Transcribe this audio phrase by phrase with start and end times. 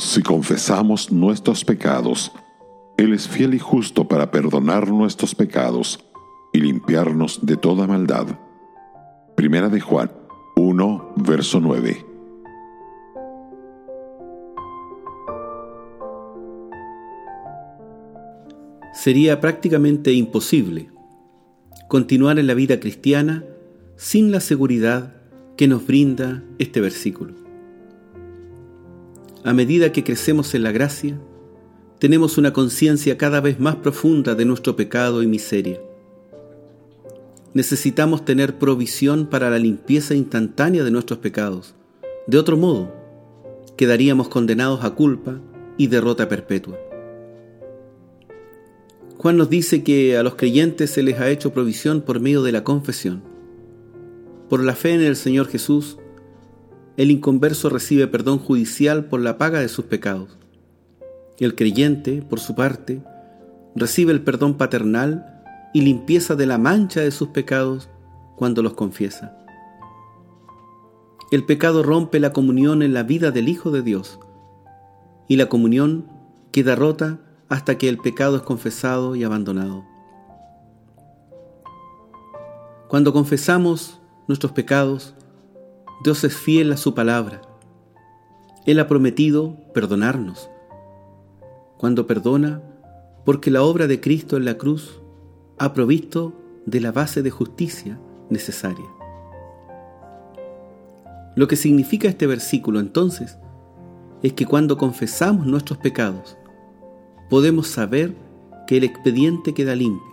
[0.00, 2.32] Si confesamos nuestros pecados,
[2.96, 6.00] Él es fiel y justo para perdonar nuestros pecados
[6.54, 8.26] y limpiarnos de toda maldad.
[9.36, 10.10] Primera de Juan
[10.56, 12.06] 1, verso 9.
[18.94, 20.90] Sería prácticamente imposible
[21.88, 23.44] continuar en la vida cristiana
[23.96, 25.14] sin la seguridad
[25.58, 27.49] que nos brinda este versículo.
[29.42, 31.18] A medida que crecemos en la gracia,
[31.98, 35.80] tenemos una conciencia cada vez más profunda de nuestro pecado y miseria.
[37.54, 41.74] Necesitamos tener provisión para la limpieza instantánea de nuestros pecados.
[42.26, 42.92] De otro modo,
[43.78, 45.40] quedaríamos condenados a culpa
[45.78, 46.78] y derrota perpetua.
[49.16, 52.52] Juan nos dice que a los creyentes se les ha hecho provisión por medio de
[52.52, 53.22] la confesión.
[54.50, 55.96] Por la fe en el Señor Jesús,
[57.00, 60.36] el inconverso recibe perdón judicial por la paga de sus pecados.
[61.38, 63.02] El creyente, por su parte,
[63.74, 65.42] recibe el perdón paternal
[65.72, 67.88] y limpieza de la mancha de sus pecados
[68.36, 69.34] cuando los confiesa.
[71.30, 74.20] El pecado rompe la comunión en la vida del Hijo de Dios
[75.26, 76.04] y la comunión
[76.52, 79.86] queda rota hasta que el pecado es confesado y abandonado.
[82.88, 83.98] Cuando confesamos
[84.28, 85.14] nuestros pecados,
[86.02, 87.42] Dios es fiel a su palabra.
[88.64, 90.48] Él ha prometido perdonarnos.
[91.76, 92.62] Cuando perdona,
[93.26, 95.02] porque la obra de Cristo en la cruz
[95.58, 96.32] ha provisto
[96.64, 98.86] de la base de justicia necesaria.
[101.36, 103.36] Lo que significa este versículo entonces
[104.22, 106.38] es que cuando confesamos nuestros pecados,
[107.28, 108.16] podemos saber
[108.66, 110.08] que el expediente queda limpio,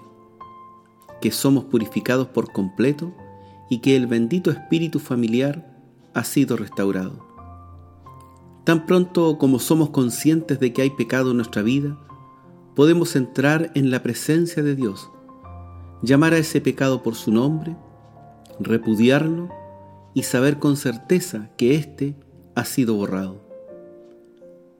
[1.21, 3.13] que somos purificados por completo
[3.69, 5.76] y que el bendito espíritu familiar
[6.17, 7.23] ha sido restaurado.
[8.63, 11.95] Tan pronto como somos conscientes de que hay pecado en nuestra vida,
[12.75, 15.11] podemos entrar en la presencia de Dios,
[16.01, 17.77] llamar a ese pecado por su nombre,
[18.59, 19.49] repudiarlo
[20.15, 22.15] y saber con certeza que éste
[22.55, 23.39] ha sido borrado.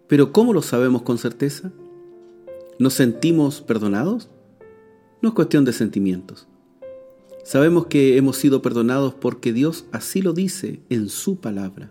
[0.08, 1.72] Pero ¿cómo lo sabemos con certeza?
[2.80, 4.32] ¿Nos sentimos perdonados?
[5.22, 6.48] No es cuestión de sentimientos.
[7.48, 11.90] Sabemos que hemos sido perdonados porque Dios así lo dice en su palabra.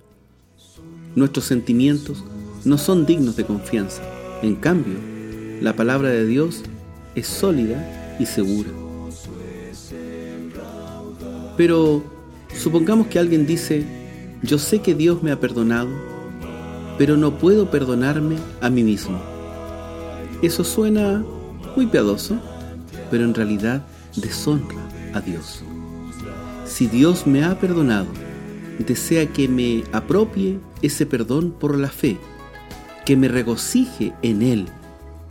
[1.15, 2.23] Nuestros sentimientos
[2.67, 4.03] no son dignos de confianza.
[4.43, 4.99] En cambio,
[5.63, 6.63] la palabra de Dios
[7.15, 8.69] es sólida y segura.
[11.57, 12.05] Pero
[12.55, 13.87] supongamos que alguien dice,
[14.43, 15.89] yo sé que Dios me ha perdonado,
[16.99, 19.19] pero no puedo perdonarme a mí mismo.
[20.43, 21.25] Eso suena
[21.75, 22.39] muy piadoso,
[23.11, 25.63] pero en realidad deshonra Dios.
[26.67, 28.09] Si Dios me ha perdonado,
[28.79, 32.19] desea que me apropie ese perdón por la fe,
[33.05, 34.67] que me regocije en Él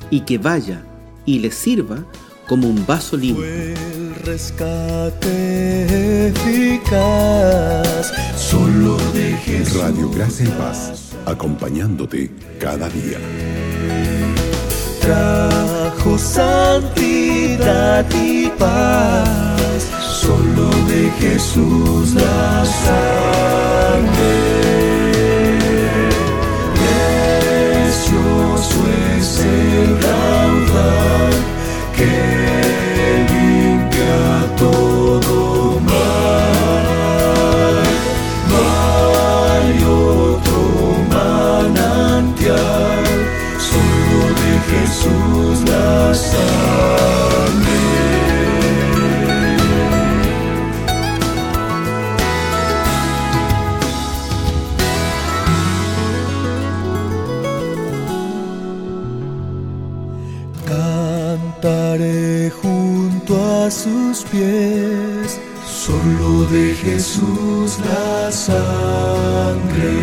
[0.09, 0.83] y que vaya
[1.25, 2.05] y le sirva
[2.47, 3.43] como un vaso limpio.
[3.43, 9.81] el rescate eficaz, solo de Jesús.
[9.81, 13.17] Radio Gracia y Paz, acompañándote cada día.
[15.01, 19.54] Trajo santidad y paz
[20.25, 24.33] solo de Jesús la sangre.
[27.83, 28.79] Precioso
[29.17, 31.33] es el raudal
[31.95, 32.34] que
[61.61, 69.93] Cantaré junto a sus pies, solo de Jesús la sangre.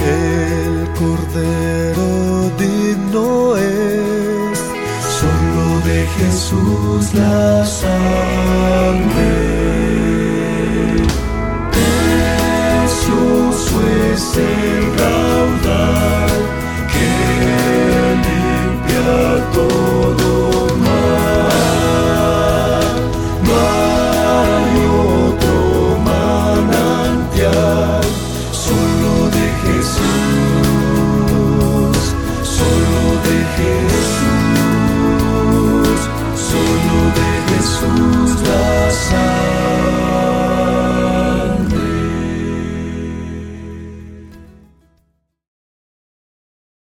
[0.00, 4.58] El cordero digno es,
[5.20, 8.41] solo de Jesús la sangre.